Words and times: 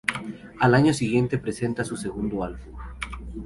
Al 0.59 0.73
año 0.73 0.95
siguiente, 0.95 1.37
presenta 1.37 1.83
su 1.85 1.95
segundo 1.95 2.43
álbum. 2.43 2.75